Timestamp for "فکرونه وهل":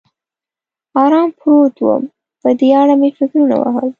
3.17-3.89